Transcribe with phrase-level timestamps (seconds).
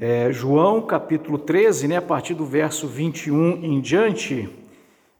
[0.00, 4.48] É, João capítulo 13, né, a partir do verso 21 em diante,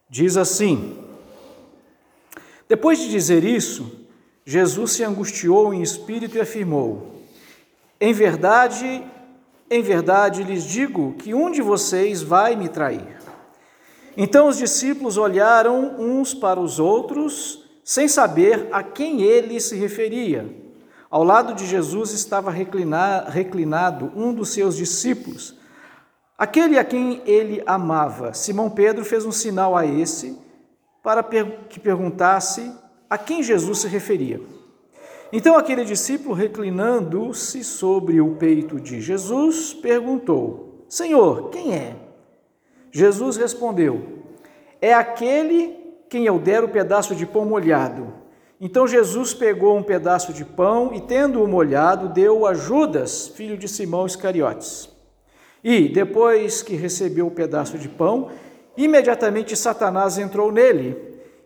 [0.09, 0.97] diz assim:
[2.69, 4.07] Depois de dizer isso,
[4.45, 7.25] Jesus se angustiou em espírito e afirmou:
[8.01, 9.03] Em verdade,
[9.69, 13.19] em verdade lhes digo que um de vocês vai me trair.
[14.17, 20.68] Então os discípulos olharam uns para os outros, sem saber a quem ele se referia.
[21.11, 25.57] Ao lado de Jesus estava reclinado um dos seus discípulos,
[26.37, 28.35] aquele a quem ele amava.
[28.35, 30.39] Simão Pedro fez um sinal a esse
[31.03, 32.71] para que perguntasse
[33.09, 34.41] a quem Jesus se referia.
[35.33, 41.97] Então aquele discípulo, reclinando-se sobre o peito de Jesus, perguntou: Senhor, quem é?
[42.91, 44.25] Jesus respondeu:
[44.81, 45.77] É aquele
[46.09, 48.13] quem eu der o pedaço de pão molhado.
[48.61, 53.69] Então Jesus pegou um pedaço de pão e, tendo-o molhado, deu a Judas, filho de
[53.69, 54.89] Simão Iscariotes.
[55.63, 58.31] E, depois que recebeu o pedaço de pão,
[58.77, 60.97] imediatamente Satanás entrou nele.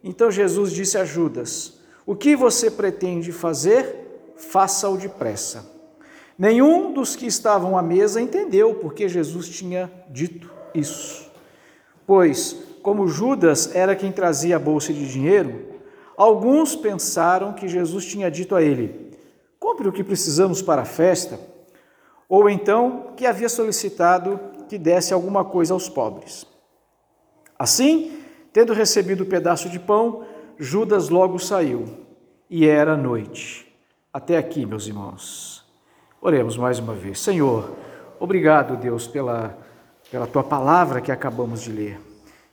[0.03, 4.33] Então Jesus disse a Judas: O que você pretende fazer?
[4.37, 5.71] Faça-o depressa.
[6.39, 11.31] Nenhum dos que estavam à mesa entendeu porque Jesus tinha dito isso.
[12.07, 15.72] Pois, como Judas era quem trazia a bolsa de dinheiro,
[16.23, 19.11] Alguns pensaram que Jesus tinha dito a ele:
[19.59, 21.37] compre o que precisamos para a festa,
[22.29, 26.47] ou então que havia solicitado que desse alguma coisa aos pobres.
[27.59, 28.21] Assim,
[28.53, 30.25] tendo recebido o pedaço de pão,
[30.57, 31.89] Judas logo saiu,
[32.49, 33.67] e era noite.
[34.13, 35.65] Até aqui, meus irmãos.
[36.21, 37.19] Oremos mais uma vez.
[37.19, 37.69] Senhor,
[38.21, 39.59] obrigado, Deus, pela,
[40.09, 42.01] pela tua palavra que acabamos de ler.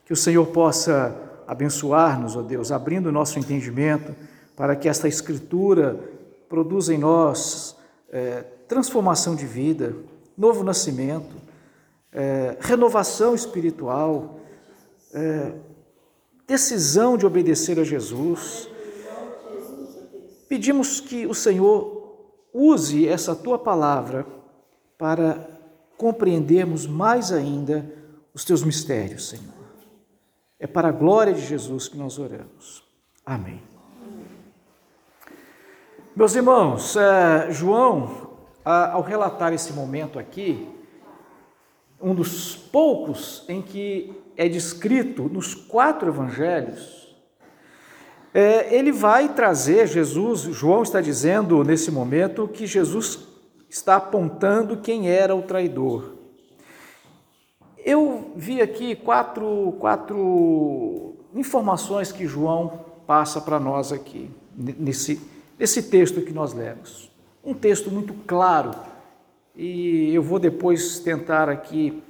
[0.06, 4.16] Que o Senhor possa abençoar-nos, ó Deus, abrindo o nosso entendimento
[4.56, 6.00] para que esta Escritura
[6.48, 7.76] produza em nós
[8.12, 9.96] é, transformação de vida,
[10.38, 11.36] novo nascimento,
[12.14, 14.40] é, renovação espiritual,
[15.12, 15.54] é,
[16.46, 18.70] decisão de obedecer a Jesus.
[20.48, 24.24] Pedimos que o Senhor use essa tua palavra
[25.00, 25.50] para
[25.98, 27.92] compreendermos mais ainda
[28.36, 29.59] os teus mistérios, Senhor.
[30.60, 32.84] É para a glória de Jesus que nós oramos.
[33.26, 33.62] Amém.
[36.16, 38.32] Meus irmãos, é, João,
[38.66, 40.68] ao relatar esse momento aqui,
[42.02, 47.16] um dos poucos em que é descrito nos quatro evangelhos,
[48.34, 53.28] é, ele vai trazer Jesus, João está dizendo nesse momento que Jesus
[53.70, 56.19] está apontando quem era o traidor.
[57.86, 65.22] Eu vi aqui quatro, quatro informações que João passa para nós aqui, nesse,
[65.58, 67.10] nesse texto que nós lemos.
[67.44, 68.72] Um texto muito claro,
[69.56, 72.04] e eu vou depois tentar aqui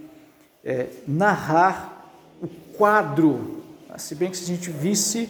[0.64, 2.48] é, narrar o
[2.78, 3.64] quadro,
[3.98, 5.30] se bem que se a gente visse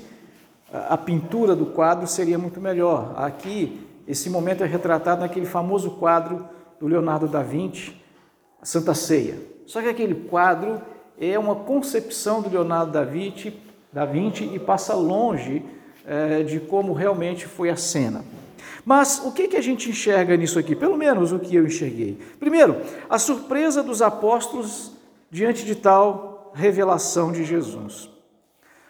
[0.72, 3.14] a pintura do quadro seria muito melhor.
[3.18, 6.48] Aqui, esse momento é retratado naquele famoso quadro
[6.80, 7.96] do Leonardo da Vinci,
[8.62, 9.38] a Santa Ceia.
[9.66, 10.82] Só que aquele quadro
[11.20, 13.54] é uma concepção do Leonardo da Vinci,
[13.92, 15.64] da Vinci e passa longe
[16.06, 18.24] é, de como realmente foi a cena.
[18.86, 20.76] Mas o que, que a gente enxerga nisso aqui?
[20.76, 22.18] Pelo menos o que eu enxerguei.
[22.40, 22.78] Primeiro,
[23.10, 24.94] a surpresa dos apóstolos
[25.30, 28.10] diante de tal revelação de Jesus.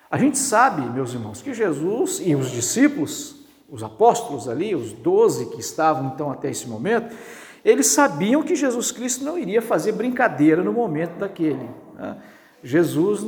[0.09, 3.35] A gente sabe, meus irmãos, que Jesus e os discípulos,
[3.69, 7.15] os apóstolos ali, os doze que estavam então até esse momento,
[7.63, 11.69] eles sabiam que Jesus Cristo não iria fazer brincadeira no momento daquele.
[11.95, 12.17] Né?
[12.63, 13.25] Jesus,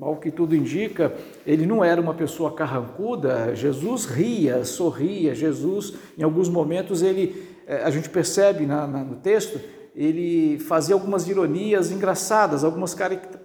[0.00, 1.14] ao que tudo indica,
[1.46, 7.82] ele não era uma pessoa carrancuda, Jesus ria, sorria, Jesus, em alguns momentos, ele, eh,
[7.82, 9.58] a gente percebe na, na, no texto,
[9.94, 12.94] ele fazia algumas ironias engraçadas, algumas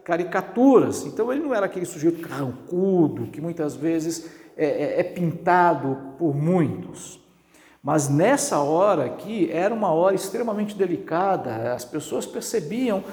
[0.04, 1.06] caricaturas.
[1.06, 6.36] Então ele não era aquele sujeito carrancudo que muitas vezes é, é, é pintado por
[6.36, 7.25] muitos.
[7.86, 13.04] Mas nessa hora aqui era uma hora extremamente delicada, as pessoas percebiam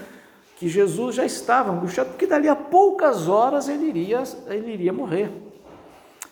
[0.56, 5.30] que Jesus já estava angustiado, porque dali a poucas horas ele iria, ele iria morrer.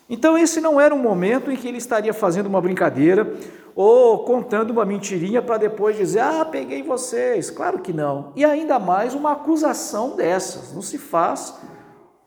[0.09, 3.31] Então, esse não era um momento em que ele estaria fazendo uma brincadeira
[3.75, 7.51] ou contando uma mentirinha para depois dizer: Ah, peguei vocês.
[7.51, 8.33] Claro que não.
[8.35, 10.73] E ainda mais uma acusação dessas.
[10.73, 11.55] Não se faz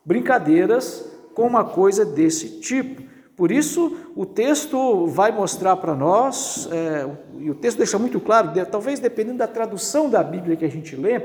[0.05, 3.14] brincadeiras com uma coisa desse tipo.
[3.37, 7.09] Por isso, o texto vai mostrar para nós, é,
[7.39, 10.95] e o texto deixa muito claro, talvez dependendo da tradução da Bíblia que a gente
[10.95, 11.21] lê,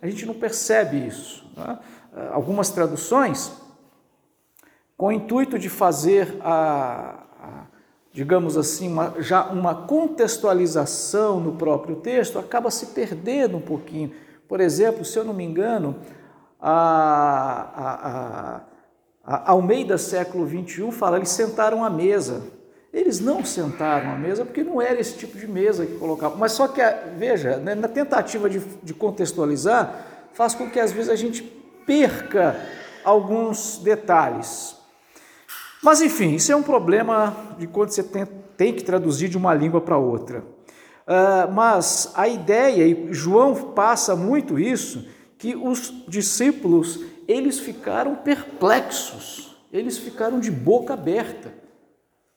[0.00, 1.44] a gente não percebe isso.
[1.56, 1.80] Tá?
[2.32, 3.52] Algumas traduções,
[4.96, 7.66] com o intuito de fazer a, a,
[8.12, 14.12] digamos assim, uma, já uma contextualização no próprio texto, acaba se perdendo um pouquinho.
[14.48, 15.96] Por exemplo, se eu não me engano,
[16.60, 16.72] a,
[17.76, 18.60] a, a,
[19.28, 22.42] Almeida século 21 fala, eles sentaram à mesa.
[22.90, 26.38] Eles não sentaram à mesa porque não era esse tipo de mesa que colocavam.
[26.38, 26.80] Mas só que,
[27.18, 31.42] veja, né, na tentativa de, de contextualizar, faz com que às vezes a gente
[31.86, 32.56] perca
[33.04, 34.76] alguns detalhes.
[35.82, 38.26] Mas enfim, isso é um problema de quando você tem,
[38.56, 40.42] tem que traduzir de uma língua para outra.
[41.06, 49.54] Uh, mas a ideia, e João passa muito isso, que os discípulos eles ficaram perplexos,
[49.70, 51.52] eles ficaram de boca aberta.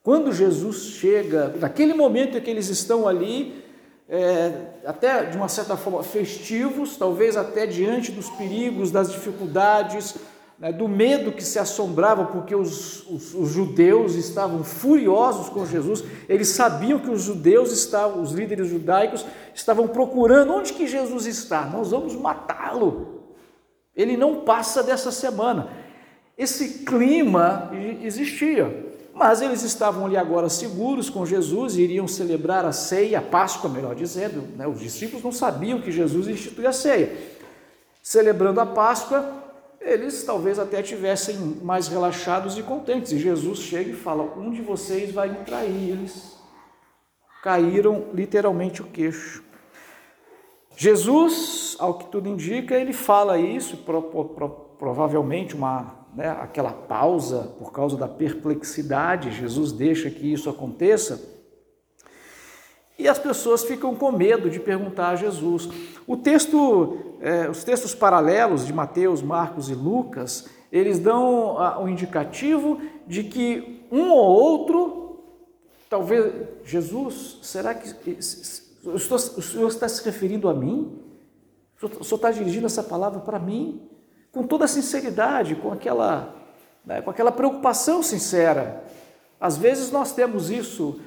[0.04, 3.64] Quando Jesus chega, naquele momento em que eles estão ali,
[4.10, 4.52] é,
[4.86, 10.16] até de uma certa forma festivos, talvez até diante dos perigos, das dificuldades,
[10.60, 16.04] né, do medo que se assombrava, porque os, os, os, judeus estavam furiosos com Jesus,
[16.28, 21.66] eles sabiam que os judeus estavam, os líderes judaicos, estavam procurando onde que Jesus está,
[21.66, 23.21] nós vamos matá-lo.
[23.96, 25.70] Ele não passa dessa semana.
[26.38, 27.70] Esse clima
[28.02, 33.22] existia, mas eles estavam ali agora seguros com Jesus e iriam celebrar a ceia, a
[33.22, 34.58] Páscoa, melhor dizendo.
[34.58, 34.66] Né?
[34.66, 37.16] Os discípulos não sabiam que Jesus instituía a ceia.
[38.02, 39.42] Celebrando a Páscoa,
[39.80, 43.12] eles talvez até tivessem mais relaxados e contentes.
[43.12, 45.92] E Jesus chega e fala: Um de vocês vai me trair.
[45.92, 46.38] Eles
[47.44, 49.44] caíram literalmente o queixo.
[50.76, 57.54] Jesus, ao que tudo indica, ele fala isso, pro, pro, provavelmente uma, né, aquela pausa
[57.60, 59.32] por causa da perplexidade.
[59.32, 61.30] Jesus deixa que isso aconteça.
[62.98, 65.70] E as pessoas ficam com medo de perguntar a Jesus.
[66.06, 71.90] O texto, é, os textos paralelos de Mateus, Marcos e Lucas, eles dão o um
[71.90, 75.20] indicativo de que um ou outro,
[75.90, 77.88] talvez, Jesus, será que
[78.86, 81.00] o senhor está se referindo a mim?
[81.82, 83.90] O senhor está dirigindo essa palavra para mim?
[84.32, 86.36] Com toda a sinceridade, com aquela,
[86.86, 88.84] né, com aquela preocupação sincera.
[89.40, 91.00] Às vezes nós temos isso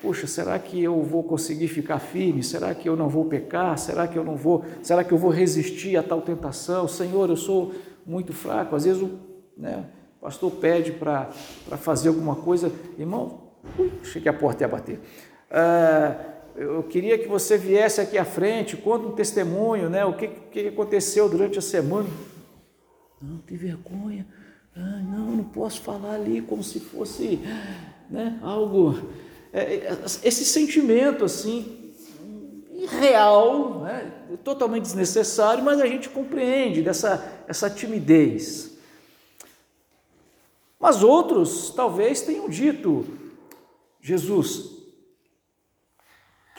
[0.00, 2.42] Puxa, será que eu vou conseguir ficar firme?
[2.42, 3.76] Será que eu não vou pecar?
[3.76, 4.64] Será que eu não vou?
[4.82, 6.86] Será que eu vou resistir a tal tentação?
[6.86, 7.74] Senhor, eu sou
[8.06, 8.76] muito fraco.
[8.76, 9.18] Às vezes o,
[9.56, 9.84] né,
[10.18, 11.28] o pastor pede para
[11.76, 13.50] fazer alguma coisa, irmão,
[14.00, 15.00] achei que a porta ia bater.
[15.50, 20.04] Ah, eu queria que você viesse aqui à frente, conta um testemunho, né?
[20.04, 22.08] O que, que aconteceu durante a semana?
[23.20, 24.26] Não, tem vergonha.
[24.76, 27.40] Ah, não, não posso falar ali como se fosse
[28.10, 28.98] né, algo
[29.52, 31.92] é, é, esse sentimento assim
[32.72, 34.12] irreal, né?
[34.42, 38.72] totalmente desnecessário, mas a gente compreende dessa essa timidez.
[40.78, 43.06] Mas outros talvez tenham dito:
[44.00, 44.73] Jesus,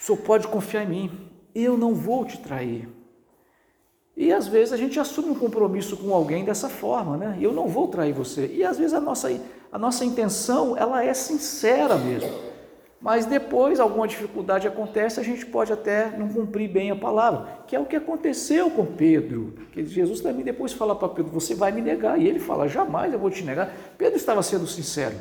[0.06, 1.12] senhor pode confiar em mim,
[1.54, 2.88] eu não vou te trair.
[4.16, 7.38] E às vezes a gente assume um compromisso com alguém dessa forma, né?
[7.42, 8.48] Eu não vou trair você.
[8.48, 9.30] E às vezes a nossa,
[9.72, 12.31] a nossa intenção ela é sincera mesmo.
[13.02, 17.75] Mas depois alguma dificuldade acontece, a gente pode até não cumprir bem a palavra, que
[17.75, 19.54] é o que aconteceu com Pedro.
[19.72, 22.19] Que Jesus também depois fala para Pedro: Você vai me negar.
[22.19, 23.72] E ele fala: Jamais eu vou te negar.
[23.98, 25.16] Pedro estava sendo sincero,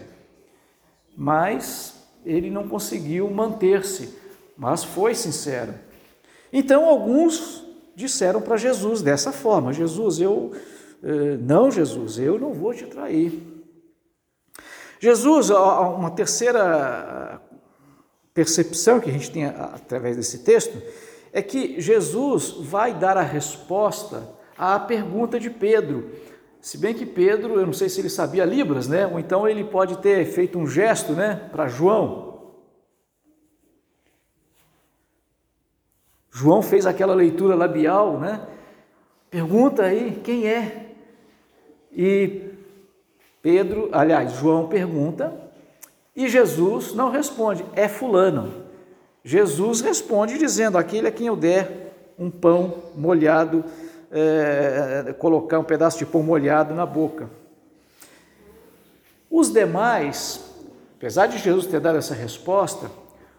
[1.17, 1.95] mas
[2.25, 4.24] ele não conseguiu manter-se,
[4.57, 5.75] mas foi sincero.
[6.53, 7.65] Então alguns
[7.95, 10.53] disseram para Jesus dessa forma: Jesus, eu.
[11.03, 13.43] Eh, não, Jesus, eu não vou te trair.
[15.01, 17.41] Jesus, uma terceira
[18.33, 20.81] percepção que a gente tem através desse texto
[21.33, 26.11] é que Jesus vai dar a resposta à pergunta de Pedro.
[26.61, 29.07] Se bem que Pedro, eu não sei se ele sabia Libras, né?
[29.07, 32.34] Ou então ele pode ter feito um gesto, né, para João.
[36.37, 38.41] João fez aquela leitura labial, né?
[39.31, 40.87] Pergunta aí quem é.
[41.93, 42.51] E
[43.41, 45.33] Pedro, aliás, João pergunta
[46.15, 48.65] e Jesus não responde, é fulano.
[49.23, 53.65] Jesus responde dizendo: aquele a quem eu der um pão molhado,
[54.11, 57.31] é, colocar um pedaço de pão molhado na boca.
[59.31, 60.45] Os demais,
[60.97, 62.91] apesar de Jesus ter dado essa resposta,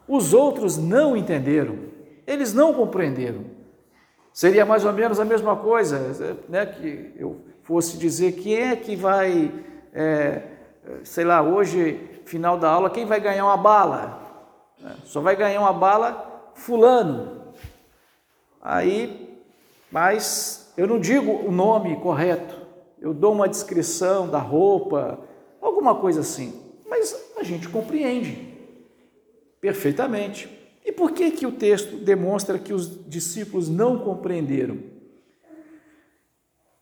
[0.08, 1.94] os outros não entenderam,
[2.26, 3.46] eles não compreenderam.
[4.34, 8.96] Seria mais ou menos a mesma coisa, né, que eu fosse dizer quem é que
[8.96, 9.52] vai,
[9.94, 10.42] é,
[11.04, 14.22] sei lá, hoje final da aula, quem vai ganhar uma bala?
[14.84, 17.54] É, só vai ganhar uma bala fulano.
[18.62, 19.40] Aí,
[19.92, 22.56] mas eu não digo o nome correto,
[23.00, 25.20] eu dou uma descrição da roupa,
[25.62, 26.62] alguma coisa assim.
[26.90, 28.54] Mas a gente compreende.
[29.62, 30.50] Perfeitamente.
[30.86, 34.78] E por que, que o texto demonstra que os discípulos não compreenderam?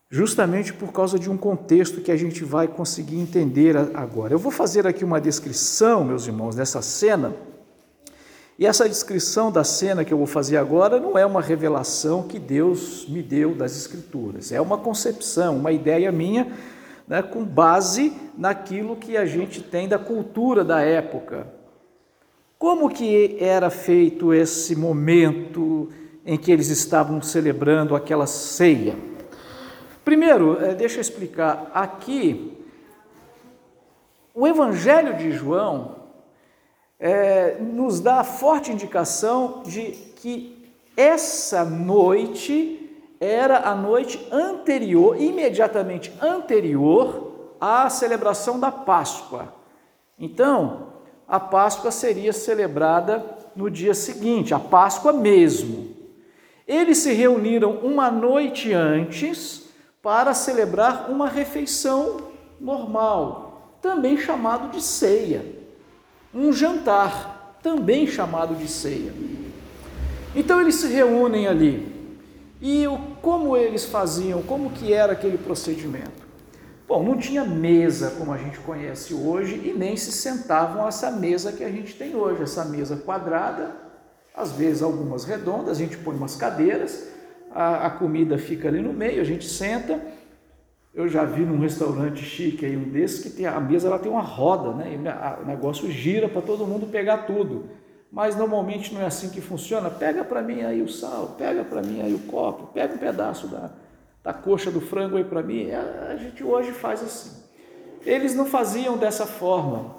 [0.09, 4.33] Justamente por causa de um contexto que a gente vai conseguir entender agora.
[4.33, 7.33] Eu vou fazer aqui uma descrição, meus irmãos, dessa cena.
[8.59, 12.37] E essa descrição da cena que eu vou fazer agora não é uma revelação que
[12.37, 16.51] Deus me deu das Escrituras, é uma concepção, uma ideia minha,
[17.07, 21.62] né, com base naquilo que a gente tem da cultura da época.
[22.63, 25.89] Como que era feito esse momento
[26.25, 28.95] em que eles estavam celebrando aquela ceia?
[30.05, 32.57] Primeiro, eh, deixa eu explicar, aqui,
[34.33, 35.95] o Evangelho de João
[36.97, 46.13] é, nos dá a forte indicação de que essa noite era a noite anterior, imediatamente
[46.21, 49.53] anterior à celebração da Páscoa.
[50.17, 50.92] Então,
[51.27, 53.23] a Páscoa seria celebrada
[53.55, 55.93] no dia seguinte, a Páscoa mesmo.
[56.67, 59.63] Eles se reuniram uma noite antes
[60.01, 62.17] para celebrar uma refeição
[62.59, 65.45] normal, também chamado de ceia.
[66.33, 69.13] Um jantar, também chamado de ceia.
[70.35, 71.93] Então eles se reúnem ali.
[72.61, 72.85] E
[73.21, 76.22] como eles faziam, como que era aquele procedimento?
[76.87, 81.09] Bom, não tinha mesa como a gente conhece hoje e nem se sentavam a essa
[81.11, 83.71] mesa que a gente tem hoje, essa mesa quadrada,
[84.35, 87.07] às vezes algumas redondas, a gente põe umas cadeiras,
[87.51, 89.99] a, a comida fica ali no meio, a gente senta.
[90.93, 94.11] Eu já vi num restaurante chique aí um desses que tem a mesa ela tem
[94.11, 94.93] uma roda, né?
[94.93, 97.69] E o negócio gira para todo mundo pegar tudo.
[98.11, 99.89] Mas normalmente não é assim que funciona.
[99.89, 103.47] Pega para mim aí o sal, pega para mim aí o copo, pega um pedaço
[103.47, 103.71] da,
[104.23, 105.69] da coxa do frango aí para mim.
[105.71, 107.43] A gente hoje faz assim.
[108.05, 109.95] Eles não faziam dessa forma.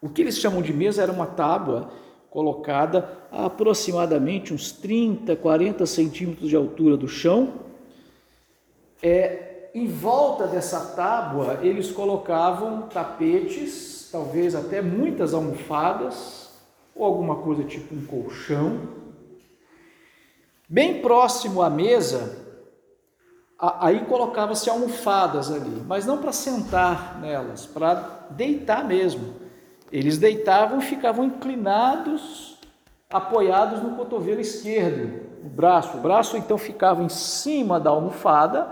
[0.00, 1.90] O que eles chamam de mesa era uma tábua
[2.30, 7.54] colocada a aproximadamente uns 30, 40 centímetros de altura do chão.
[9.02, 16.50] É, em volta dessa tábua, eles colocavam tapetes, talvez até muitas almofadas,
[16.94, 18.80] ou alguma coisa tipo um colchão.
[20.68, 22.39] Bem próximo à mesa,
[23.60, 29.34] Aí colocava-se almofadas ali, mas não para sentar nelas, para deitar mesmo.
[29.92, 32.58] Eles deitavam e ficavam inclinados,
[33.10, 35.98] apoiados no cotovelo esquerdo, o braço.
[35.98, 38.68] O braço então ficava em cima da almofada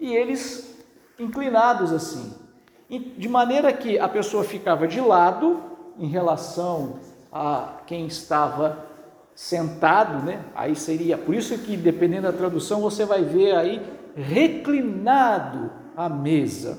[0.00, 0.74] e eles
[1.18, 2.32] inclinados assim.
[2.88, 5.60] De maneira que a pessoa ficava de lado
[5.98, 6.94] em relação
[7.30, 8.86] a quem estava
[9.34, 10.40] sentado, né?
[10.54, 13.82] Aí seria, por isso que dependendo da tradução você vai ver aí
[14.16, 16.78] reclinado à mesa.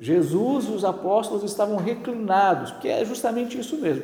[0.00, 4.02] Jesus e os apóstolos estavam reclinados, que é justamente isso mesmo.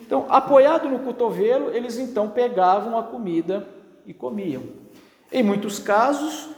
[0.00, 3.66] Então, apoiado no cotovelo, eles então pegavam a comida
[4.04, 4.64] e comiam.
[5.30, 6.50] Em muitos casos,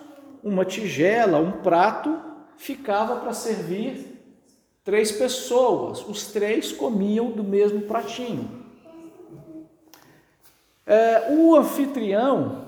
[0.42, 2.18] uma tigela, um prato,
[2.56, 4.20] ficava para servir
[4.82, 6.04] três pessoas.
[6.08, 8.64] Os três comiam do mesmo pratinho.
[10.86, 12.63] É, o anfitrião,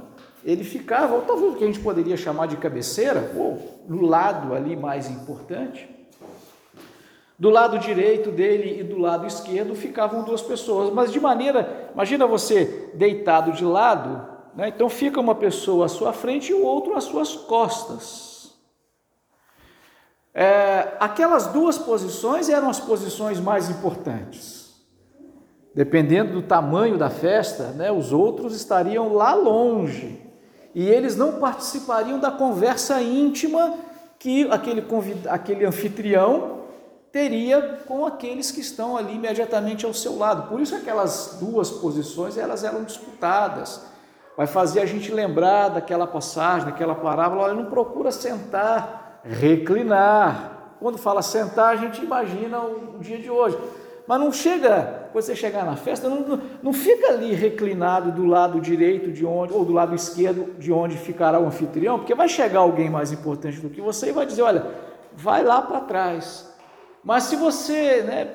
[0.46, 4.54] ele ficava, ou talvez o que a gente poderia chamar de cabeceira, ou no lado
[4.54, 5.90] ali mais importante.
[7.36, 12.28] Do lado direito dele e do lado esquerdo ficavam duas pessoas, mas de maneira, imagina
[12.28, 14.24] você deitado de lado,
[14.54, 14.68] né?
[14.68, 18.54] então fica uma pessoa à sua frente e o outro às suas costas.
[20.32, 24.76] É, aquelas duas posições eram as posições mais importantes.
[25.74, 30.25] Dependendo do tamanho da festa, né, os outros estariam lá longe
[30.76, 33.76] e eles não participariam da conversa íntima
[34.18, 35.26] que aquele, convid...
[35.26, 36.64] aquele anfitrião
[37.10, 40.50] teria com aqueles que estão ali imediatamente ao seu lado.
[40.50, 43.86] Por isso aquelas duas posições elas eram disputadas.
[44.36, 50.74] Vai fazer a gente lembrar daquela passagem, daquela parábola, olha, não procura sentar, reclinar.
[50.78, 53.56] Quando fala sentar, a gente imagina o dia de hoje.
[54.06, 58.60] Mas não chega, quando você chegar na festa, não, não, fica ali reclinado do lado
[58.60, 62.60] direito de onde, ou do lado esquerdo de onde ficará o anfitrião, porque vai chegar
[62.60, 64.64] alguém mais importante do que você e vai dizer, olha,
[65.12, 66.54] vai lá para trás.
[67.02, 68.28] Mas se você né,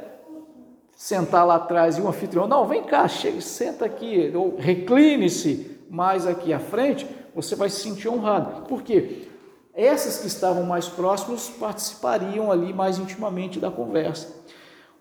[0.93, 6.27] sentar lá atrás e o anfitrião, não, vem cá, chega, senta aqui, ou recline-se mais
[6.27, 8.63] aqui à frente, você vai se sentir honrado.
[8.63, 9.27] Por quê?
[9.73, 14.40] Essas que estavam mais próximos participariam ali mais intimamente da conversa.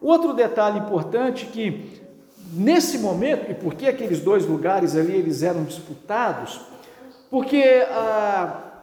[0.01, 2.01] Outro detalhe importante que
[2.53, 6.61] nesse momento, e por que aqueles dois lugares ali eles eram disputados?
[7.31, 8.83] Porque, ah,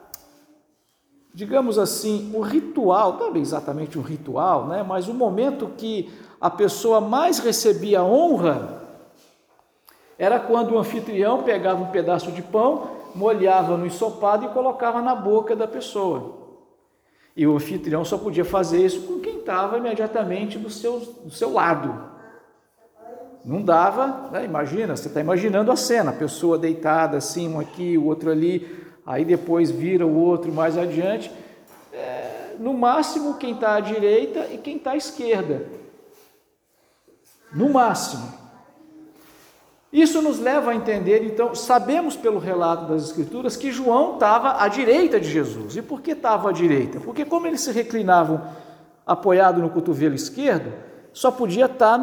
[1.33, 6.09] digamos assim, o ritual, não é exatamente um ritual, né, mas o momento que
[6.39, 8.83] a pessoa mais recebia honra
[10.17, 15.13] era quando o anfitrião pegava um pedaço de pão, molhava no ensopado e colocava na
[15.13, 16.37] boca da pessoa.
[17.35, 21.53] E o anfitrião só podia fazer isso com quem estava imediatamente do seu, do seu
[21.53, 22.17] lado.
[23.45, 24.43] Não dava, né?
[24.43, 28.85] imagina, você está imaginando a cena, a pessoa deitada assim, um aqui, o outro ali,
[29.05, 31.31] aí depois vira o outro mais adiante.
[31.93, 35.65] É, no máximo, quem está à direita e quem está à esquerda.
[37.53, 38.33] No máximo.
[39.93, 44.67] Isso nos leva a entender, então, sabemos pelo relato das Escrituras que João estava à
[44.67, 45.77] direita de Jesus.
[45.77, 46.99] E por que estava à direita?
[46.99, 48.41] Porque, como eles se reclinavam
[49.07, 50.73] apoiado no cotovelo esquerdo,
[51.13, 51.97] só podia estar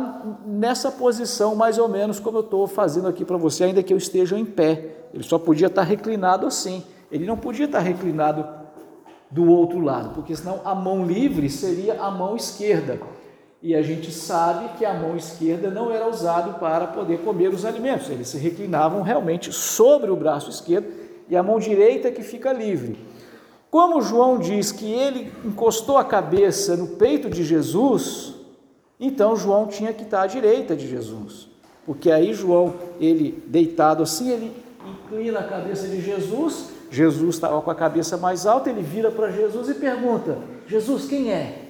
[0.45, 3.99] nessa posição, mais ou menos como eu estou fazendo aqui para você, ainda que eu
[3.99, 5.07] esteja em pé.
[5.13, 6.83] Ele só podia estar reclinado assim.
[7.13, 8.45] Ele não podia estar reclinado
[9.31, 12.99] do outro lado, porque senão a mão livre seria a mão esquerda
[13.65, 17.65] e a gente sabe que a mão esquerda não era usada para poder comer os
[17.65, 20.87] alimentos, eles se reclinavam realmente sobre o braço esquerdo
[21.29, 22.99] e a mão direita que fica livre.
[23.75, 28.33] Como João diz que ele encostou a cabeça no peito de Jesus,
[29.01, 31.49] então João tinha que estar à direita de Jesus,
[31.85, 34.53] porque aí João, ele deitado assim, ele
[34.87, 39.33] inclina a cabeça de Jesus, Jesus estava com a cabeça mais alta, ele vira para
[39.33, 40.39] Jesus e pergunta:
[40.69, 41.63] Jesus, quem é?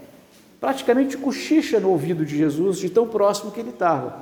[0.61, 4.19] praticamente cochicha no ouvido de Jesus, de tão próximo que ele estava.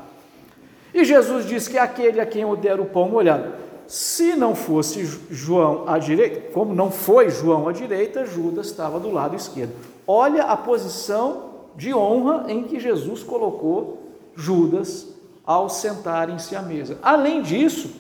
[0.94, 3.52] E Jesus diz que é aquele a quem eu der o pão molhado.
[3.92, 9.10] Se não fosse João à direita, como não foi João à direita, Judas estava do
[9.10, 9.74] lado esquerdo.
[10.06, 13.98] Olha a posição de honra em que Jesus colocou
[14.34, 15.08] Judas
[15.44, 16.96] ao sentarem-se à mesa.
[17.02, 17.90] Além disso,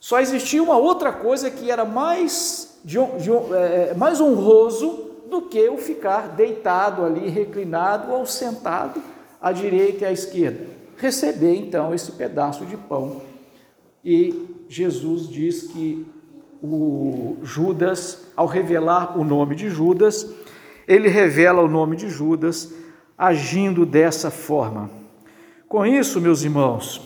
[0.00, 5.68] só existia uma outra coisa que era mais, de, de, é, mais honroso do que
[5.68, 9.00] o ficar deitado ali, reclinado ou sentado
[9.40, 10.66] à direita e à esquerda.
[10.96, 13.22] Receber então esse pedaço de pão.
[14.04, 16.06] E Jesus diz que
[16.62, 20.34] o Judas, ao revelar o nome de Judas,
[20.86, 22.74] ele revela o nome de Judas
[23.16, 24.90] agindo dessa forma.
[25.68, 27.00] Com isso, meus irmãos,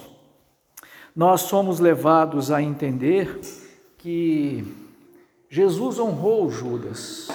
[1.14, 3.40] nós somos levados a entender
[3.98, 4.64] que
[5.51, 7.29] Jesus honrou Judas.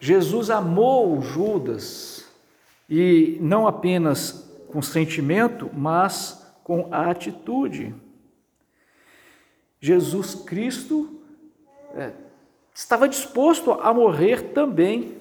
[0.00, 2.24] Jesus amou Judas
[2.88, 7.94] e não apenas com sentimento, mas com a atitude.
[9.80, 11.08] Jesus Cristo
[11.94, 12.12] é,
[12.74, 15.16] estava disposto a morrer também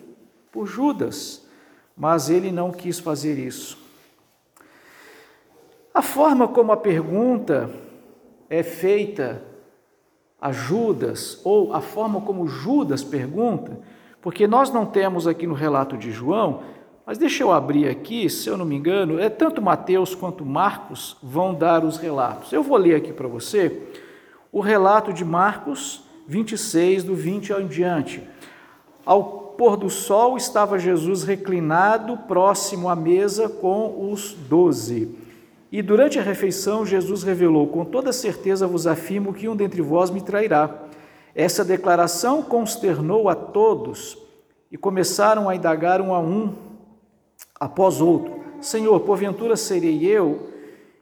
[0.52, 1.48] por Judas,
[1.96, 3.78] mas ele não quis fazer isso.
[5.94, 7.70] A forma como a pergunta
[8.50, 9.44] é feita
[10.42, 13.80] a Judas, ou a forma como Judas pergunta,
[14.22, 16.62] porque nós não temos aqui no relato de João,
[17.06, 21.18] mas deixa eu abrir aqui, se eu não me engano, é tanto Mateus quanto Marcos
[21.24, 22.54] vão dar os relatos.
[22.54, 23.82] Eu vou ler aqui para você
[24.52, 28.24] o relato de Marcos 26, do 20 ao em diante.
[29.06, 35.16] Ao pôr do sol estava Jesus reclinado próximo à mesa com os doze.
[35.72, 40.10] E durante a refeição, Jesus revelou: Com toda certeza vos afirmo que um dentre vós
[40.10, 40.70] me trairá.
[41.36, 44.18] Essa declaração consternou a todos
[44.72, 46.54] e começaram a indagar um a um,
[47.60, 50.50] após outro: Senhor, porventura serei eu?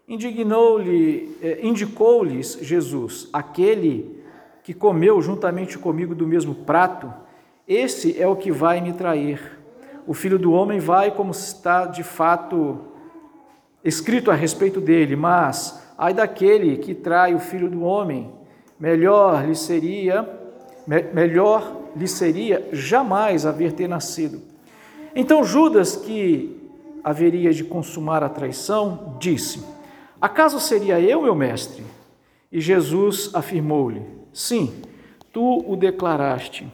[0.08, 4.24] Indignou-lhe, eh, indicou-lhes Jesus, aquele
[4.64, 7.12] que comeu juntamente comigo do mesmo prato,
[7.68, 9.60] esse é o que vai me trair.
[10.08, 12.80] O filho do homem vai como está de fato
[13.84, 18.32] escrito a respeito dele, mas ai daquele que trai o filho do homem
[18.80, 20.22] melhor lhe seria
[20.88, 24.42] me, melhor lhe seria jamais haver ter nascido.
[25.14, 26.72] Então Judas, que
[27.04, 29.77] haveria de consumar a traição, disse:
[30.20, 31.84] Acaso seria eu, meu mestre?
[32.52, 34.02] E Jesus afirmou-lhe:
[34.34, 34.82] Sim,
[35.32, 36.68] tu o declaraste.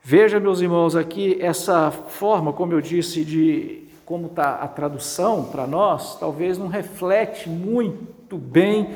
[0.00, 5.66] Veja, meus irmãos, aqui essa forma, como eu disse, de como está a tradução para
[5.66, 8.94] nós, talvez não reflete muito bem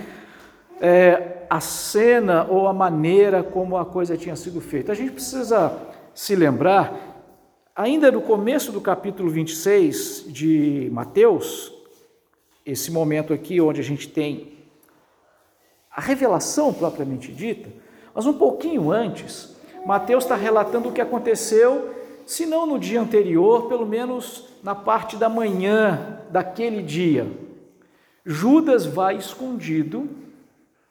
[0.81, 4.93] é, a cena ou a maneira como a coisa tinha sido feita.
[4.93, 5.77] A gente precisa
[6.15, 7.27] se lembrar,
[7.75, 11.80] ainda no começo do capítulo 26 de Mateus,
[12.70, 14.59] esse momento aqui onde a gente tem
[15.90, 17.68] a revelação propriamente dita,
[18.14, 23.68] mas um pouquinho antes, Mateus está relatando o que aconteceu, se não no dia anterior,
[23.68, 27.26] pelo menos na parte da manhã daquele dia.
[28.24, 30.09] Judas vai escondido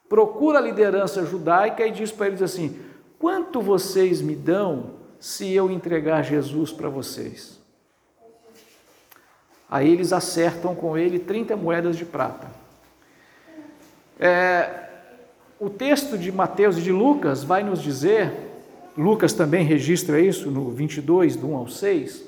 [0.09, 2.79] procura a liderança judaica e diz para eles assim:
[3.19, 7.58] quanto vocês me dão se eu entregar Jesus para vocês?
[9.69, 12.47] Aí eles acertam com ele 30 moedas de prata.
[14.19, 14.89] É,
[15.59, 18.33] o texto de Mateus e de Lucas vai nos dizer,
[18.97, 22.23] Lucas também registra isso no 22, do 1 ao 6,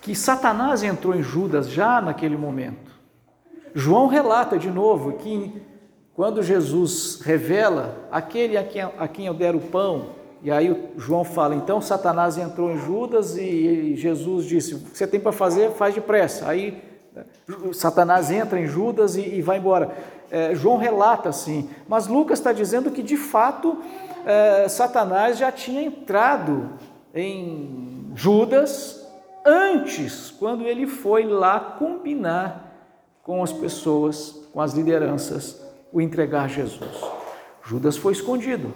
[0.00, 2.90] que Satanás entrou em Judas já naquele momento.
[3.74, 5.62] João relata de novo que
[6.14, 11.22] quando Jesus revela aquele a quem, a quem eu der o pão, e aí João
[11.22, 15.70] fala, então Satanás entrou em Judas e Jesus disse, o que você tem para fazer,
[15.72, 16.48] faz depressa.
[16.48, 16.82] Aí
[17.72, 19.90] Satanás entra em Judas e, e vai embora.
[20.30, 23.78] É, João relata assim, mas Lucas está dizendo que de fato
[24.24, 26.70] é, Satanás já tinha entrado
[27.14, 29.06] em Judas
[29.44, 32.70] antes, quando ele foi lá combinar
[33.22, 35.60] com as pessoas, com as lideranças,
[35.92, 37.00] o entregar Jesus.
[37.64, 38.72] Judas foi escondido,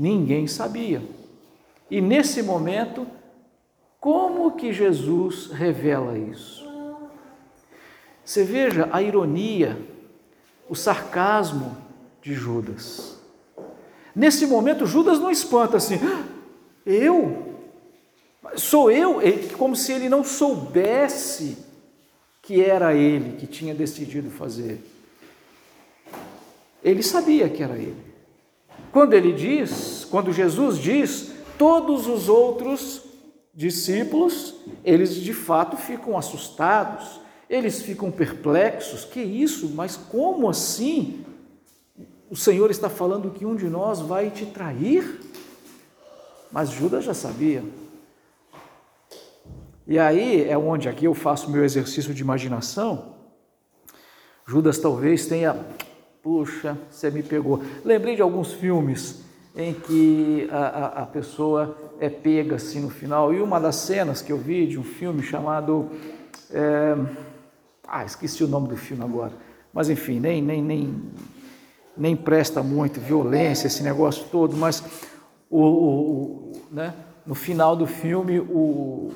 [0.00, 1.02] ninguém sabia.
[1.90, 3.06] E nesse momento,
[4.00, 6.66] como que Jesus revela isso?
[8.24, 9.78] Você veja a ironia,
[10.70, 11.76] o sarcasmo
[12.22, 13.18] de Judas.
[14.16, 16.24] Nesse momento, Judas não espanta assim, ah,
[16.86, 17.58] eu?
[18.56, 19.18] Sou eu?
[19.58, 21.58] Como se ele não soubesse
[22.40, 24.80] que era ele que tinha decidido fazer.
[26.82, 28.09] Ele sabia que era ele.
[28.92, 33.02] Quando ele diz, quando Jesus diz, todos os outros
[33.54, 39.68] discípulos, eles de fato ficam assustados, eles ficam perplexos: que isso?
[39.74, 41.24] Mas como assim?
[42.30, 45.20] O Senhor está falando que um de nós vai te trair?
[46.50, 47.62] Mas Judas já sabia.
[49.86, 53.16] E aí é onde aqui eu faço meu exercício de imaginação.
[54.46, 55.56] Judas talvez tenha,
[56.30, 57.60] puxa, você me pegou.
[57.84, 59.24] Lembrei de alguns filmes
[59.56, 63.34] em que a, a, a pessoa é pega assim no final.
[63.34, 65.90] E uma das cenas que eu vi de um filme chamado.
[66.52, 66.96] É,
[67.84, 69.32] ah, esqueci o nome do filme agora.
[69.72, 71.02] Mas enfim, nem, nem, nem,
[71.96, 74.84] nem presta muito violência, esse negócio todo, mas
[75.50, 76.94] o, o, o né,
[77.26, 79.12] no final do filme, o,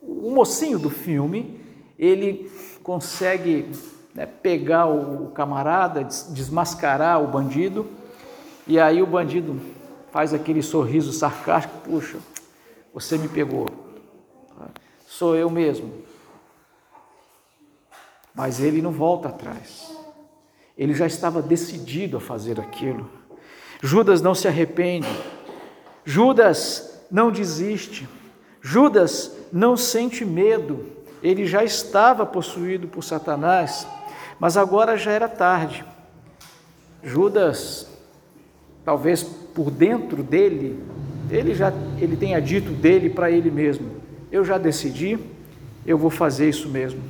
[0.00, 1.60] o mocinho do filme,
[1.98, 2.48] ele
[2.84, 3.68] consegue
[4.14, 7.86] né, pegar o camarada, desmascarar o bandido,
[8.66, 9.60] e aí o bandido
[10.10, 12.18] faz aquele sorriso sarcástico, puxa,
[12.92, 13.66] você me pegou,
[15.06, 15.92] sou eu mesmo.
[18.34, 19.94] Mas ele não volta atrás.
[20.78, 23.10] Ele já estava decidido a fazer aquilo.
[23.82, 25.08] Judas não se arrepende.
[26.04, 28.08] Judas não desiste.
[28.62, 30.86] Judas não sente medo.
[31.22, 33.86] Ele já estava possuído por Satanás,
[34.40, 35.84] mas agora já era tarde.
[37.04, 37.86] Judas,
[38.84, 40.82] talvez por dentro dele,
[41.30, 44.00] ele já ele tenha dito dele para ele mesmo:
[44.32, 45.18] eu já decidi,
[45.84, 47.02] eu vou fazer isso mesmo.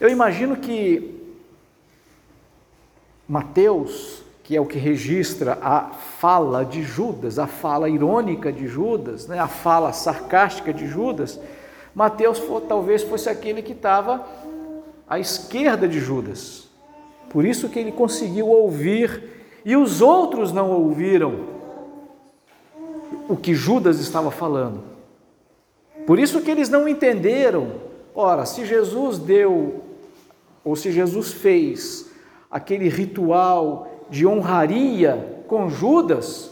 [0.00, 1.16] Eu imagino que
[3.28, 9.26] Mateus, que é o que registra a fala de Judas, a fala irônica de Judas,
[9.28, 11.38] né, a fala sarcástica de Judas,
[11.94, 14.24] Mateus talvez fosse aquele que estava
[15.08, 16.68] à esquerda de Judas.
[17.30, 19.22] Por isso que ele conseguiu ouvir
[19.64, 21.46] e os outros não ouviram
[23.28, 24.82] o que Judas estava falando.
[26.06, 27.72] Por isso que eles não entenderam.
[28.14, 29.82] Ora, se Jesus deu
[30.64, 32.10] ou se Jesus fez
[32.50, 36.50] aquele ritual de honraria com Judas,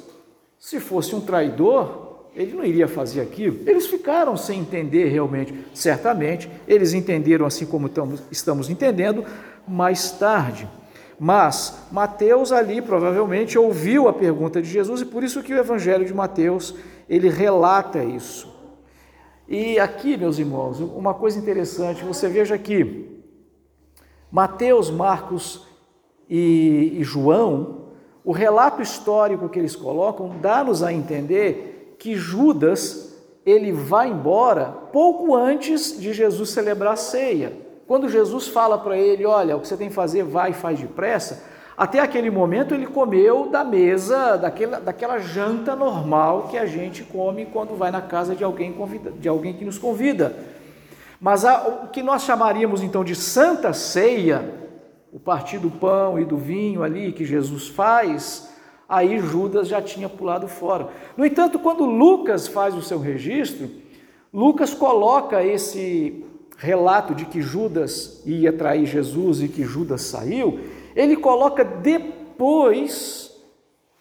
[0.58, 2.05] se fosse um traidor,
[2.37, 3.59] ele não iria fazer aquilo.
[3.66, 5.55] Eles ficaram sem entender realmente.
[5.72, 7.90] Certamente, eles entenderam assim como
[8.31, 9.25] estamos entendendo
[9.66, 10.68] mais tarde.
[11.18, 16.05] Mas Mateus ali provavelmente ouviu a pergunta de Jesus e por isso que o evangelho
[16.05, 16.75] de Mateus,
[17.09, 18.55] ele relata isso.
[19.49, 23.22] E aqui, meus irmãos, uma coisa interessante, você veja aqui,
[24.31, 25.66] Mateus, Marcos
[26.29, 33.70] e, e João, o relato histórico que eles colocam dá-nos a entender que Judas ele
[33.70, 37.52] vai embora pouco antes de Jesus celebrar a ceia.
[37.87, 40.80] Quando Jesus fala para ele, olha, o que você tem que fazer, vai e faz
[40.80, 41.44] depressa,
[41.76, 47.46] até aquele momento ele comeu da mesa, daquela, daquela janta normal que a gente come
[47.46, 50.35] quando vai na casa de alguém, convida, de alguém que nos convida.
[51.20, 54.54] Mas a, o que nós chamaríamos então de santa ceia,
[55.12, 58.50] o partir do pão e do vinho ali que Jesus faz,
[58.88, 60.88] aí Judas já tinha pulado fora.
[61.16, 63.70] No entanto, quando Lucas faz o seu registro,
[64.33, 66.25] Lucas coloca esse
[66.59, 70.61] relato de que Judas ia trair Jesus e que Judas saiu,
[70.94, 73.31] ele coloca depois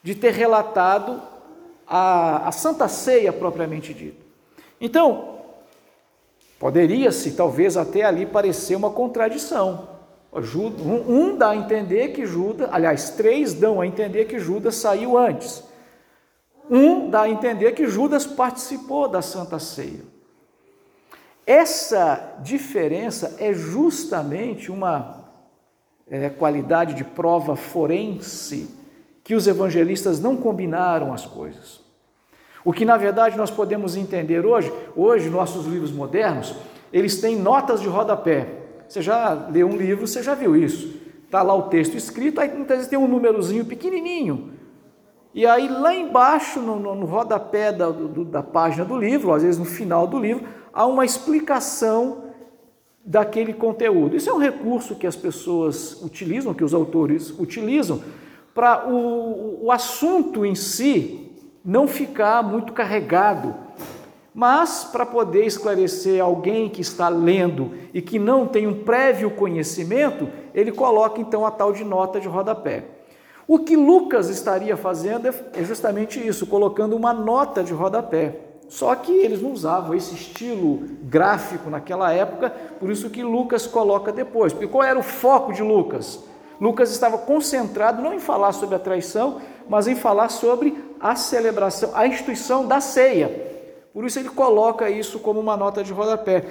[0.02, 1.22] de ter relatado
[1.88, 4.24] a, a Santa Ceia propriamente dita.
[4.80, 5.36] Então,
[6.60, 9.95] Poderia-se talvez até ali parecer uma contradição.
[10.36, 15.64] Um dá a entender que Judas, aliás, três dão a entender que Judas saiu antes.
[16.70, 20.04] Um dá a entender que Judas participou da Santa Ceia.
[21.46, 25.26] Essa diferença é justamente uma
[26.10, 28.70] é, qualidade de prova forense
[29.24, 31.82] que os evangelistas não combinaram as coisas.
[32.64, 36.56] O que na verdade nós podemos entender hoje, hoje nossos livros modernos,
[36.92, 38.65] eles têm notas de rodapé.
[38.88, 41.02] Você já leu um livro, você já viu isso.
[41.26, 44.54] Está lá o texto escrito, aí muitas vezes tem um númerozinho pequenininho.
[45.34, 49.44] E aí lá embaixo, no, no, no rodapé da, do, da página do livro, às
[49.44, 52.24] vezes no final do livro, há uma explicação
[53.06, 54.16] daquele conteúdo.
[54.16, 58.02] Isso é um recurso que as pessoas utilizam, que os autores utilizam,
[58.54, 61.32] para o, o assunto em si
[61.64, 63.54] não ficar muito carregado,
[64.36, 70.28] mas para poder esclarecer alguém que está lendo e que não tem um prévio conhecimento,
[70.54, 72.84] ele coloca então a tal de nota de rodapé.
[73.48, 78.42] O que Lucas estaria fazendo é justamente isso, colocando uma nota de rodapé.
[78.68, 84.12] Só que eles não usavam esse estilo gráfico naquela época, por isso que Lucas coloca
[84.12, 84.52] depois.
[84.52, 86.20] Porque qual era o foco de Lucas?
[86.60, 91.92] Lucas estava concentrado não em falar sobre a traição, mas em falar sobre a celebração,
[91.94, 93.55] a instituição da ceia.
[93.96, 96.44] Por isso ele coloca isso como uma nota de rodapé.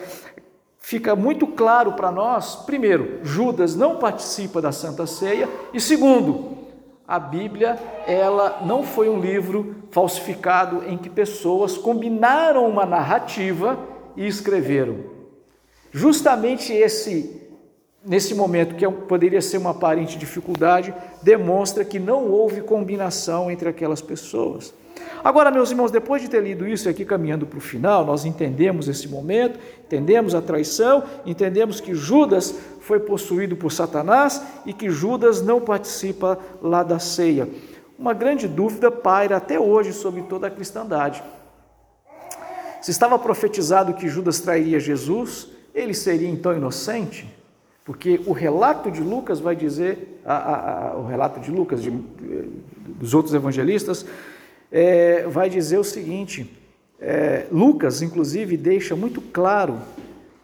[0.79, 6.57] Fica muito claro para nós, primeiro, Judas não participa da Santa Ceia, e segundo,
[7.07, 13.79] a Bíblia, ela não foi um livro falsificado em que pessoas combinaram uma narrativa
[14.17, 15.01] e escreveram.
[15.93, 17.44] Justamente esse
[18.05, 23.69] nesse momento, que é poderia ser uma aparente dificuldade, demonstra que não houve combinação entre
[23.69, 24.75] aquelas pessoas.
[25.23, 28.89] Agora, meus irmãos, depois de ter lido isso aqui caminhando para o final, nós entendemos
[28.89, 35.41] esse momento, entendemos a traição, entendemos que Judas foi possuído por Satanás e que Judas
[35.41, 37.49] não participa lá da ceia.
[37.99, 41.25] Uma grande dúvida paira até hoje sobre toda a cristandade.
[42.83, 47.27] Se estava profetizado que Judas trairia Jesus, ele seria então inocente?
[47.85, 51.91] Porque o relato de Lucas vai dizer, a, a, a, o relato de Lucas, de,
[51.91, 54.07] dos outros evangelistas,
[54.73, 56.51] é, vai dizer o seguinte:
[56.99, 59.79] é, Lucas, inclusive, deixa muito claro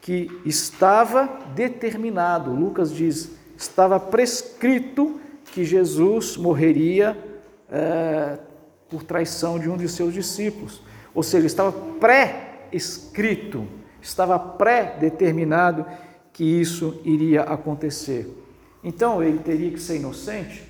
[0.03, 7.17] que estava determinado, Lucas diz, estava prescrito que Jesus morreria
[7.71, 8.39] é,
[8.89, 10.83] por traição de um de seus discípulos.
[11.15, 13.67] Ou seja, estava pré-escrito,
[14.01, 15.87] estava pré-determinado
[16.41, 18.27] que isso iria acontecer.
[18.83, 20.63] Então ele teria que ser inocente?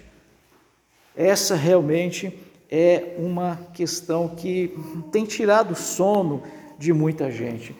[1.15, 2.37] Essa realmente
[2.69, 4.77] é uma questão que
[5.13, 6.43] tem tirado o sono
[6.77, 7.73] de muita gente.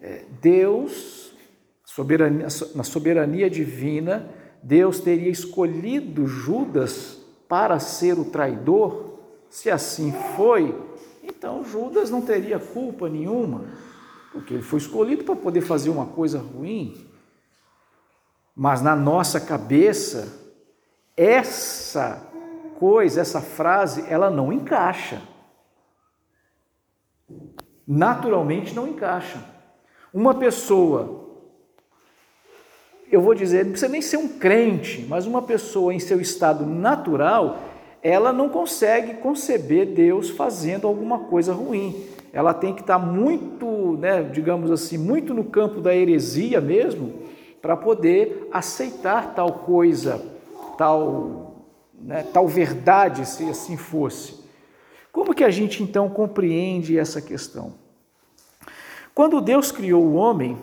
[0.00, 1.36] É, Deus,
[1.84, 4.28] soberania, na soberania divina,
[4.60, 9.20] Deus teria escolhido Judas para ser o traidor?
[9.48, 10.76] Se assim foi,
[11.22, 13.66] então Judas não teria culpa nenhuma,
[14.32, 17.05] porque ele foi escolhido para poder fazer uma coisa ruim.
[18.56, 20.32] Mas na nossa cabeça,
[21.14, 22.26] essa
[22.78, 25.20] coisa, essa frase, ela não encaixa.
[27.86, 29.44] Naturalmente não encaixa.
[30.12, 31.26] Uma pessoa,
[33.12, 36.64] eu vou dizer, não precisa nem ser um crente, mas uma pessoa em seu estado
[36.64, 37.58] natural,
[38.02, 42.06] ela não consegue conceber Deus fazendo alguma coisa ruim.
[42.32, 47.25] Ela tem que estar muito, né, digamos assim, muito no campo da heresia mesmo,
[47.60, 50.24] para poder aceitar tal coisa,
[50.76, 54.44] tal, né, tal verdade, se assim fosse.
[55.10, 57.74] Como que a gente então compreende essa questão?
[59.14, 60.58] Quando Deus criou o homem,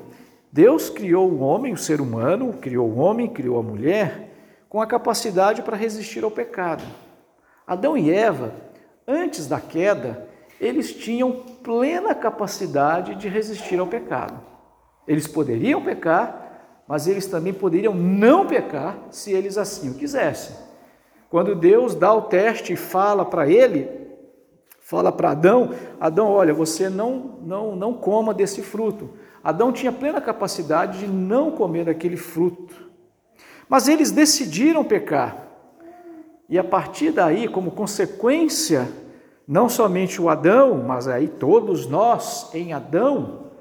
[0.51, 4.29] Deus criou o homem, o ser humano, criou o homem, criou a mulher,
[4.69, 6.83] com a capacidade para resistir ao pecado.
[7.65, 8.53] Adão e Eva,
[9.07, 10.27] antes da queda,
[10.59, 11.31] eles tinham
[11.63, 14.39] plena capacidade de resistir ao pecado.
[15.07, 16.42] Eles poderiam pecar,
[16.87, 20.55] mas eles também poderiam não pecar se eles assim o quisessem.
[21.29, 23.89] Quando Deus dá o teste e fala para ele,
[24.79, 29.09] fala para Adão, Adão, olha, você não, não, não coma desse fruto.
[29.43, 32.89] Adão tinha plena capacidade de não comer daquele fruto.
[33.67, 35.47] Mas eles decidiram pecar.
[36.47, 38.87] E a partir daí, como consequência,
[39.47, 43.51] não somente o Adão, mas aí todos nós em Adão,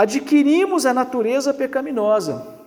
[0.00, 2.58] adquirimos a natureza pecaminosa.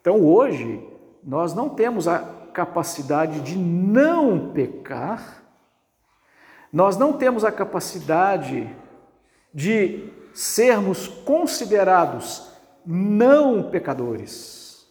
[0.00, 0.82] Então hoje,
[1.22, 2.18] nós não temos a
[2.54, 5.42] capacidade de não pecar,
[6.72, 8.74] nós não temos a capacidade
[9.52, 12.48] de sermos considerados
[12.86, 14.86] não pecadores.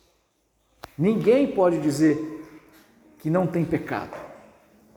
[0.95, 2.45] Ninguém pode dizer
[3.17, 4.15] que não tem pecado.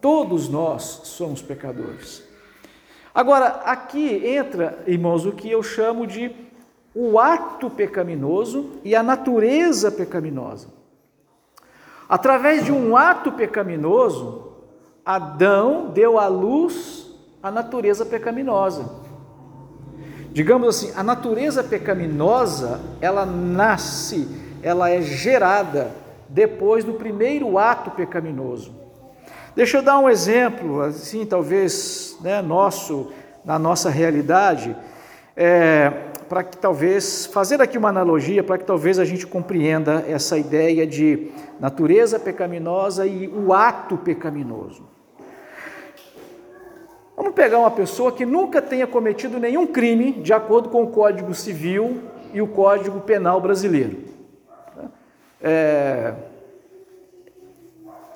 [0.02, 2.33] Todos nós somos pecadores.
[3.14, 6.34] Agora, aqui entra, irmãos, o que eu chamo de
[6.92, 10.68] o ato pecaminoso e a natureza pecaminosa.
[12.08, 14.52] Através de um ato pecaminoso,
[15.04, 19.04] Adão deu à luz a natureza pecaminosa.
[20.32, 24.28] Digamos assim, a natureza pecaminosa, ela nasce,
[24.60, 25.92] ela é gerada
[26.28, 28.73] depois do primeiro ato pecaminoso.
[29.56, 33.12] Deixa eu dar um exemplo, assim, talvez, né, nosso,
[33.44, 34.76] na nossa realidade,
[35.36, 35.90] é,
[36.28, 40.84] para que talvez, fazer aqui uma analogia, para que talvez a gente compreenda essa ideia
[40.84, 44.88] de natureza pecaminosa e o ato pecaminoso.
[47.16, 51.32] Vamos pegar uma pessoa que nunca tenha cometido nenhum crime de acordo com o Código
[51.32, 54.02] Civil e o Código Penal brasileiro.
[55.40, 56.12] É,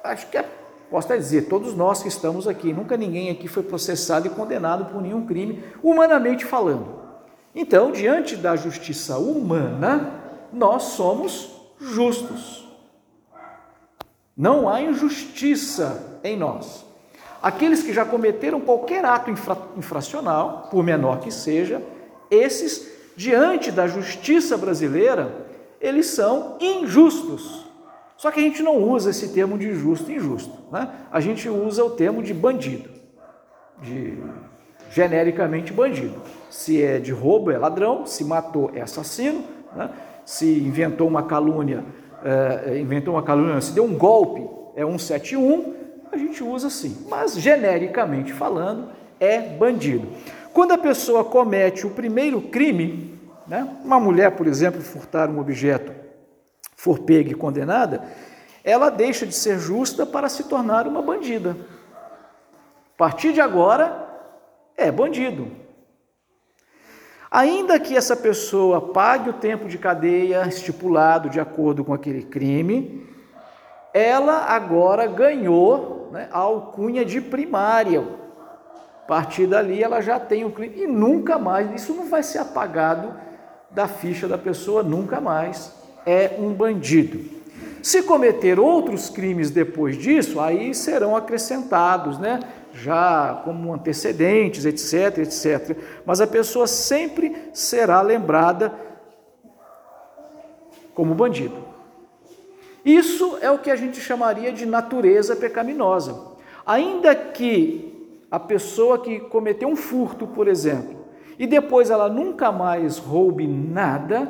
[0.03, 0.58] acho que é,
[0.90, 4.87] posso até dizer, todos nós que estamos aqui, nunca ninguém aqui foi processado e condenado
[4.87, 6.98] por nenhum crime, humanamente falando.
[7.55, 10.12] Então, diante da justiça humana,
[10.53, 12.66] nós somos justos.
[14.37, 16.87] Não há injustiça em nós.
[17.42, 21.83] Aqueles que já cometeram qualquer ato infra, infracional, por menor que seja,
[22.31, 25.46] esses, diante da justiça brasileira,
[25.81, 27.68] eles são injustos.
[28.19, 30.91] Só que a gente não usa esse termo de justo e injusto, né?
[31.11, 32.91] a gente usa o termo de bandido,
[33.81, 34.19] de
[34.91, 36.21] genericamente bandido.
[36.51, 39.91] Se é de roubo, é ladrão, se matou, é assassino, né?
[40.25, 41.85] se inventou uma calúnia,
[42.25, 45.75] é, inventou uma calúnia, se deu um golpe, é 171,
[46.11, 48.89] a gente usa assim, mas genericamente falando,
[49.21, 50.09] é bandido.
[50.53, 56.08] Quando a pessoa comete o primeiro crime, né, uma mulher, por exemplo, furtar um objeto,
[56.79, 58.05] for pega e condenada,
[58.62, 61.57] ela deixa de ser justa para se tornar uma bandida.
[62.95, 64.09] A partir de agora,
[64.77, 65.51] é bandido.
[67.29, 73.05] Ainda que essa pessoa pague o tempo de cadeia estipulado de acordo com aquele crime,
[73.93, 78.07] ela agora ganhou né, a alcunha de primária.
[79.03, 82.38] A partir dali ela já tem o crime e nunca mais, isso não vai ser
[82.38, 83.19] apagado
[83.69, 85.77] da ficha da pessoa, nunca mais.
[86.07, 87.39] É um bandido.
[87.83, 92.41] Se cometer outros crimes depois disso, aí serão acrescentados, né?
[92.73, 95.77] Já como antecedentes, etc, etc.
[96.05, 98.75] Mas a pessoa sempre será lembrada
[100.95, 101.57] como bandido.
[102.85, 106.27] Isso é o que a gente chamaria de natureza pecaminosa.
[106.67, 110.97] Ainda que a pessoa que cometeu um furto, por exemplo,
[111.39, 114.29] e depois ela nunca mais roube nada,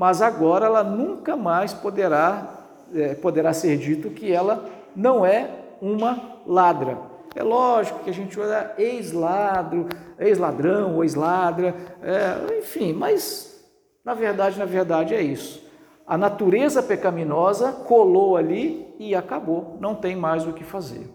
[0.00, 2.54] mas agora ela nunca mais poderá,
[2.94, 4.64] é, poderá ser dito que ela
[4.96, 6.96] não é uma ladra.
[7.34, 13.62] É lógico que a gente usa ex-ladro, ex-ladrão ex-ladra, é, enfim, mas
[14.02, 15.62] na verdade, na verdade é isso.
[16.06, 21.06] A natureza pecaminosa colou ali e acabou, não tem mais o que fazer.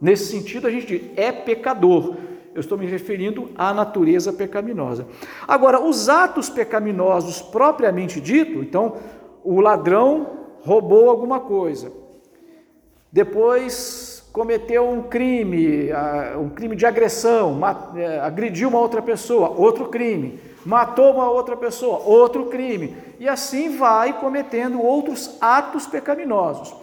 [0.00, 2.16] Nesse sentido, a gente diz, é pecador.
[2.54, 5.06] Eu estou me referindo à natureza pecaminosa.
[5.48, 8.96] Agora, os atos pecaminosos propriamente dito, então,
[9.42, 10.26] o ladrão
[10.60, 11.92] roubou alguma coisa,
[13.10, 15.90] depois cometeu um crime,
[16.40, 17.58] um crime de agressão,
[17.96, 23.76] é, agrediu uma outra pessoa, outro crime matou uma outra pessoa, outro crime, e assim
[23.76, 26.74] vai cometendo outros atos pecaminosos.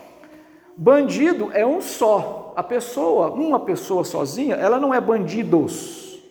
[0.81, 2.53] Bandido é um só.
[2.55, 6.23] A pessoa, uma pessoa sozinha, ela não é bandidos.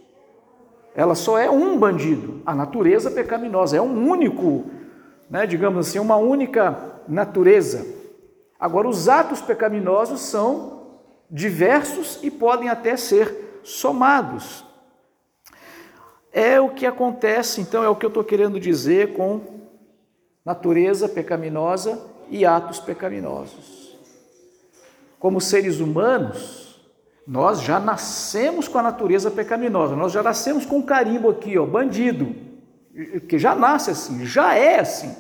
[0.95, 2.41] Ela só é um bandido.
[2.47, 4.65] A natureza pecaminosa é um único,
[5.29, 7.87] né, digamos assim, uma única natureza.
[8.59, 10.97] Agora, os atos pecaminosos são
[11.31, 14.65] diversos e podem até ser somados.
[16.33, 19.43] É o que acontece, então, é o que eu estou querendo dizer com
[20.43, 23.88] natureza pecaminosa e atos pecaminosos.
[25.19, 26.81] Como seres humanos,
[27.27, 31.67] nós já nascemos com a natureza pecaminosa, nós já nascemos com um carimbo aqui, ó,
[31.67, 32.35] bandido,
[33.29, 35.15] que já nasce assim, já é assim.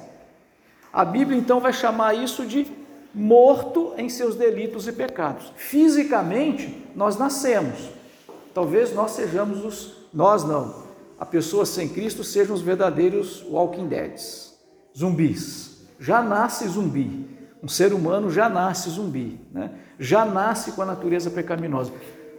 [0.92, 2.66] A Bíblia então vai chamar isso de
[3.14, 5.52] morto em seus delitos e pecados.
[5.56, 7.90] Fisicamente, nós nascemos.
[8.54, 10.82] Talvez nós sejamos os, nós não,
[11.18, 14.54] a pessoa sem Cristo sejam os verdadeiros walking deads,
[14.96, 15.86] zumbis.
[16.00, 17.36] Já nasce zumbi.
[17.62, 19.72] Um ser humano já nasce zumbi, né?
[19.98, 21.92] Já nasce com a natureza pecaminosa.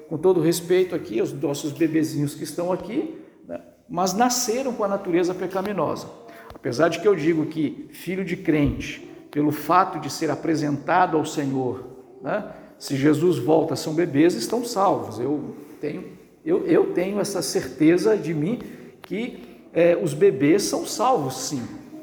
[0.08, 3.62] Com todo respeito aqui aos nossos bebezinhos que estão aqui, né?
[3.88, 6.08] mas nasceram com a natureza pecaminosa.
[6.54, 11.26] Apesar de que eu digo que filho de crente, pelo fato de ser apresentado ao
[11.26, 11.86] Senhor,
[12.22, 15.20] né, se Jesus volta, são bebês, estão salvos.
[15.20, 16.06] Eu tenho,
[16.44, 18.60] eu, eu tenho essa certeza de mim
[19.02, 21.62] que é, os bebês são salvos, sim,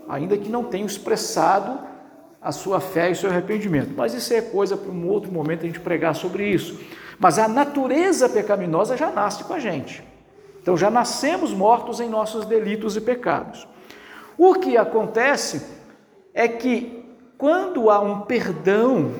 [0.09, 1.86] ainda que não tenham expressado
[2.47, 3.92] a sua fé e o seu arrependimento.
[3.97, 6.78] Mas isso é coisa para um outro momento a gente pregar sobre isso.
[7.18, 10.01] Mas a natureza pecaminosa já nasce com a gente.
[10.62, 13.66] Então já nascemos mortos em nossos delitos e pecados.
[14.38, 15.66] O que acontece
[16.32, 17.05] é que
[17.36, 19.12] quando há um perdão,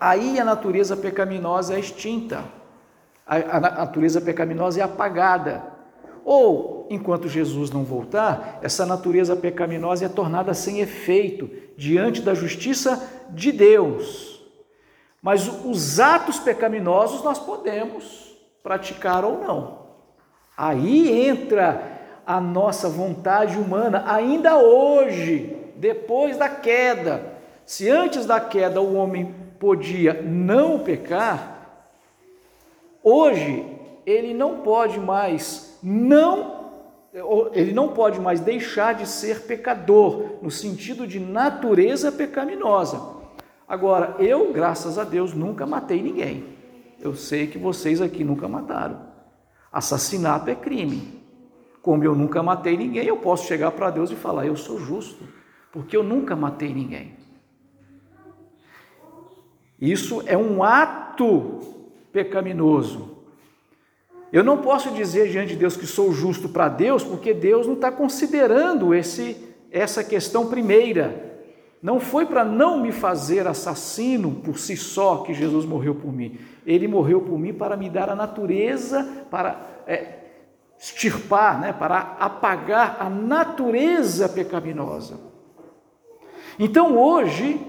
[0.00, 2.44] aí a natureza pecaminosa é extinta,
[3.26, 5.62] a, natureza pecaminosa é apagada.
[6.24, 13.26] Ou, enquanto Jesus não voltar, essa natureza pecaminosa é tornada sem efeito diante da justiça
[13.30, 14.42] de Deus.
[15.22, 19.78] Mas os atos pecaminosos nós podemos praticar ou não.
[20.56, 27.38] Aí entra a nossa vontade humana, ainda hoje, depois da queda.
[27.64, 31.86] Se antes da queda o homem podia não pecar,
[33.02, 33.64] hoje
[34.04, 36.57] ele não pode mais não
[37.52, 43.16] ele não pode mais deixar de ser pecador no sentido de natureza pecaminosa.
[43.66, 46.56] Agora, eu, graças a Deus, nunca matei ninguém.
[47.00, 49.06] Eu sei que vocês aqui nunca mataram.
[49.72, 51.22] Assassinato é crime.
[51.82, 55.24] Como eu nunca matei ninguém, eu posso chegar para Deus e falar: Eu sou justo,
[55.72, 57.16] porque eu nunca matei ninguém.
[59.80, 61.60] Isso é um ato
[62.12, 63.17] pecaminoso.
[64.32, 67.74] Eu não posso dizer diante de Deus que sou justo para Deus, porque Deus não
[67.74, 69.36] está considerando esse,
[69.70, 71.28] essa questão primeira.
[71.82, 76.38] Não foi para não me fazer assassino por si só que Jesus morreu por mim.
[76.66, 80.18] Ele morreu por mim para me dar a natureza, para é,
[80.78, 85.18] extirpar, né, para apagar a natureza pecaminosa.
[86.58, 87.64] Então hoje,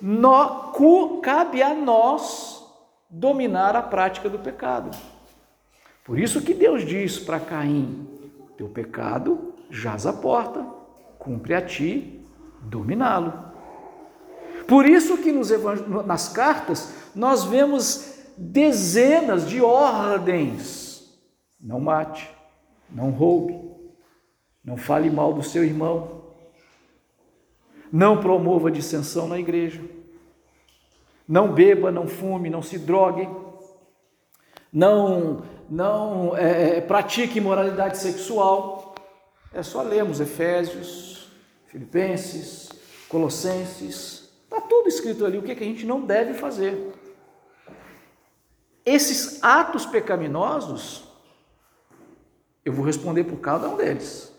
[0.00, 2.64] no, cabe a nós
[3.10, 4.96] dominar a prática do pecado.
[6.06, 8.06] Por isso que Deus diz para Caim:
[8.56, 10.64] teu pecado jaz a porta,
[11.18, 12.24] cumpre a ti
[12.62, 13.32] dominá-lo.
[14.68, 15.50] Por isso que nos,
[16.06, 21.20] nas cartas nós vemos dezenas de ordens:
[21.60, 22.30] não mate,
[22.88, 23.60] não roube,
[24.64, 26.22] não fale mal do seu irmão,
[27.90, 29.80] não promova dissensão na igreja,
[31.26, 33.28] não beba, não fume, não se drogue,
[34.72, 38.94] não, não é, é pratique imoralidade sexual.
[39.52, 41.28] É só lermos Efésios,
[41.66, 42.68] Filipenses,
[43.08, 46.92] Colossenses, está tudo escrito ali o que, é que a gente não deve fazer.
[48.84, 51.04] Esses atos pecaminosos,
[52.64, 54.32] eu vou responder por cada um deles.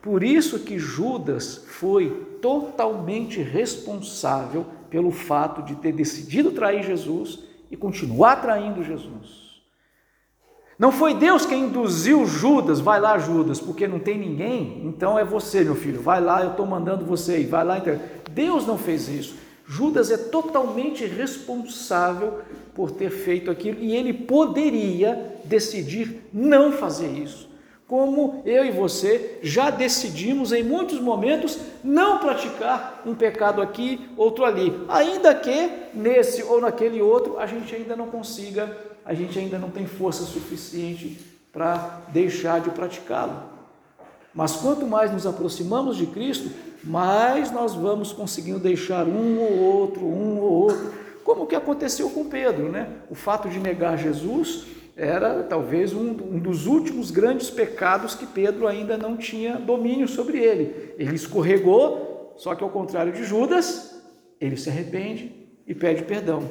[0.00, 7.40] Por isso que Judas foi totalmente responsável pelo fato de ter decidido trair Jesus
[7.70, 9.47] e continuar traindo Jesus.
[10.78, 15.24] Não foi Deus quem induziu Judas, vai lá, Judas, porque não tem ninguém, então é
[15.24, 17.82] você, meu filho, vai lá, eu estou mandando você, vai lá.
[18.30, 19.34] Deus não fez isso.
[19.66, 22.38] Judas é totalmente responsável
[22.74, 27.48] por ter feito aquilo e ele poderia decidir não fazer isso.
[27.88, 34.44] Como eu e você já decidimos em muitos momentos não praticar um pecado aqui, outro
[34.44, 39.58] ali, ainda que nesse ou naquele outro a gente ainda não consiga a gente ainda
[39.58, 41.18] não tem força suficiente
[41.50, 43.42] para deixar de praticá-lo.
[44.34, 46.50] Mas quanto mais nos aproximamos de Cristo,
[46.84, 50.92] mais nós vamos conseguindo deixar um ou outro, um ou outro,
[51.24, 52.98] como o que aconteceu com Pedro, né?
[53.08, 58.68] O fato de negar Jesus era talvez um, um, dos últimos grandes pecados que Pedro
[58.68, 60.94] ainda não tinha domínio sobre ele.
[60.98, 64.02] Ele escorregou, só que ao contrário de Judas,
[64.38, 65.32] ele se arrepende
[65.66, 66.50] e pede perdão.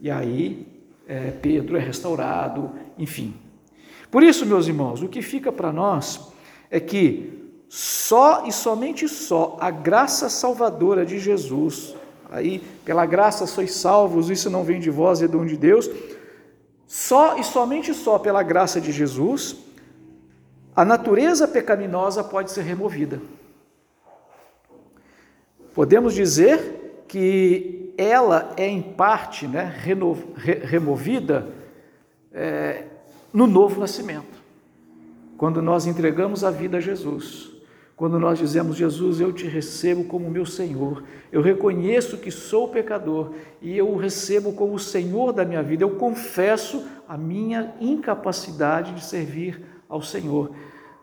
[0.00, 0.73] E aí
[1.06, 3.34] é, Pedro é restaurado, enfim.
[4.10, 6.32] Por isso, meus irmãos, o que fica para nós
[6.70, 11.96] é que só e somente só a graça salvadora de Jesus,
[12.30, 15.90] aí pela graça sois salvos, isso não vem de vós, é dom de Deus,
[16.86, 19.56] só e somente só pela graça de Jesus,
[20.76, 23.20] a natureza pecaminosa pode ser removida.
[25.74, 29.74] Podemos dizer que ela é em parte né,
[30.62, 31.48] removida
[32.32, 32.84] é,
[33.32, 34.42] no novo nascimento,
[35.36, 37.54] quando nós entregamos a vida a Jesus.
[37.96, 43.32] Quando nós dizemos, Jesus, eu te recebo como meu Senhor, eu reconheço que sou pecador
[43.62, 48.94] e eu o recebo como o Senhor da minha vida, eu confesso a minha incapacidade
[48.94, 50.50] de servir ao Senhor.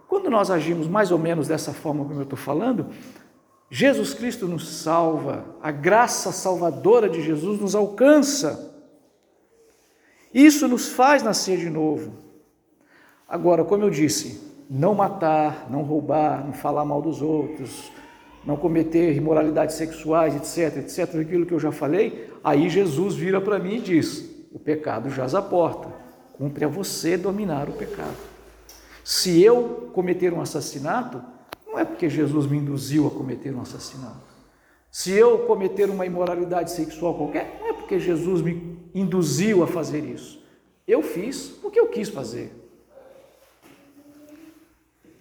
[0.06, 2.88] Quando nós agimos mais ou menos dessa forma como eu estou falando,
[3.74, 8.70] Jesus Cristo nos salva, a graça salvadora de Jesus nos alcança.
[10.34, 12.12] Isso nos faz nascer de novo.
[13.26, 17.90] Agora, como eu disse, não matar, não roubar, não falar mal dos outros,
[18.46, 23.58] não cometer imoralidades sexuais, etc, etc, aquilo que eu já falei, aí Jesus vira para
[23.58, 25.88] mim e diz: o pecado jaz à porta,
[26.34, 28.18] cumpre a você dominar o pecado.
[29.02, 31.31] Se eu cometer um assassinato,
[31.72, 34.30] não é porque Jesus me induziu a cometer um assassinato.
[34.92, 40.04] Se eu cometer uma imoralidade sexual qualquer, não é porque Jesus me induziu a fazer
[40.04, 40.44] isso.
[40.86, 42.62] Eu fiz porque eu quis fazer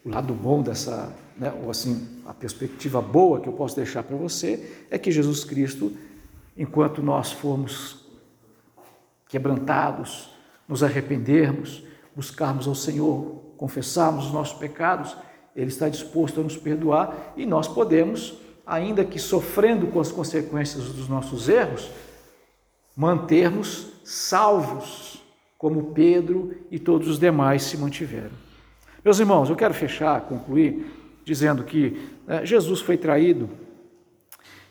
[0.04, 4.16] o lado bom dessa, né, ou assim, a perspectiva boa que eu posso deixar para
[4.16, 5.92] você é que Jesus Cristo,
[6.56, 8.06] enquanto nós formos
[9.28, 10.30] quebrantados,
[10.66, 11.84] nos arrependermos,
[12.14, 15.16] buscarmos ao Senhor, confessarmos os nossos pecados,
[15.60, 18.34] Ele está disposto a nos perdoar e nós podemos,
[18.66, 21.90] ainda que sofrendo com as consequências dos nossos erros,
[22.96, 25.22] mantermos salvos,
[25.58, 28.30] como Pedro e todos os demais se mantiveram.
[29.04, 30.86] Meus irmãos, eu quero fechar, concluir,
[31.24, 33.48] dizendo que né, Jesus foi traído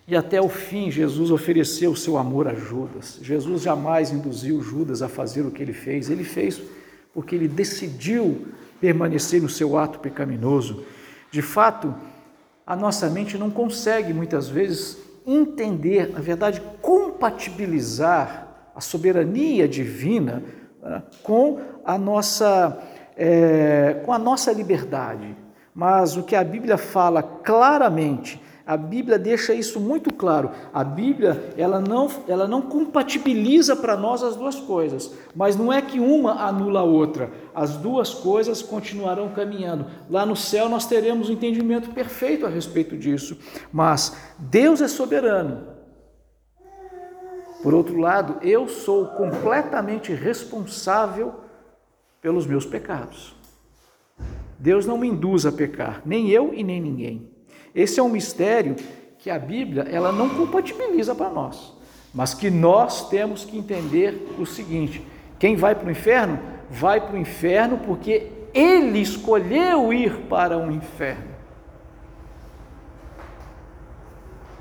[0.07, 3.19] e até o fim Jesus ofereceu o seu amor a Judas.
[3.21, 6.09] Jesus jamais induziu Judas a fazer o que ele fez.
[6.09, 6.59] Ele fez
[7.13, 8.47] porque ele decidiu
[8.79, 10.83] permanecer no seu ato pecaminoso.
[11.31, 11.93] De fato,
[12.65, 20.43] a nossa mente não consegue muitas vezes entender, na verdade, compatibilizar a soberania divina
[20.81, 22.81] né, com a nossa
[23.17, 25.35] é, com a nossa liberdade.
[25.75, 30.51] Mas o que a Bíblia fala claramente, a Bíblia deixa isso muito claro.
[30.71, 35.81] A Bíblia ela não, ela não compatibiliza para nós as duas coisas, mas não é
[35.81, 37.31] que uma anula a outra.
[37.55, 39.87] As duas coisas continuarão caminhando.
[40.07, 43.39] Lá no céu nós teremos um entendimento perfeito a respeito disso.
[43.73, 45.65] Mas Deus é soberano.
[47.63, 51.33] Por outro lado, eu sou completamente responsável
[52.21, 53.35] pelos meus pecados.
[54.59, 57.38] Deus não me induz a pecar, nem eu e nem ninguém.
[57.73, 58.75] Esse é um mistério
[59.19, 61.73] que a Bíblia ela não compatibiliza para nós,
[62.13, 65.05] mas que nós temos que entender o seguinte:
[65.37, 66.39] quem vai para o inferno,
[66.69, 71.29] vai para o inferno porque ele escolheu ir para o inferno.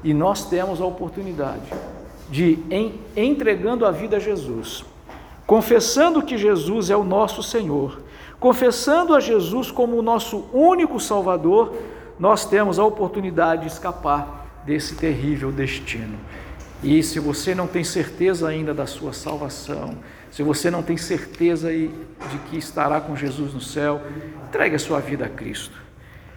[0.02, 1.70] E nós temos a oportunidade
[2.30, 4.84] de, em, entregando a vida a Jesus,
[5.46, 8.02] confessando que Jesus é o nosso Senhor,
[8.38, 11.74] confessando a Jesus como o nosso único Salvador,
[12.18, 16.18] nós temos a oportunidade de escapar desse terrível destino.
[16.82, 19.96] E se você não tem certeza ainda da sua salvação,
[20.30, 24.00] se você não tem certeza de que estará com Jesus no céu,
[24.46, 25.76] entregue a sua vida a Cristo.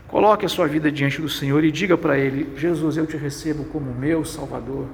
[0.07, 3.65] Coloque a sua vida diante do Senhor e diga para Ele: Jesus, eu te recebo
[3.65, 4.87] como meu Salvador.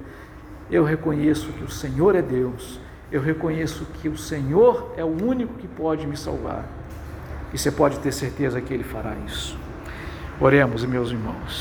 [0.69, 2.79] Eu reconheço que o Senhor é Deus
[3.11, 6.67] eu reconheço que o Senhor é o único que pode me salvar.
[7.53, 9.57] E você pode ter certeza que Ele fará isso.
[10.39, 11.55] Oremos, meus irmãos.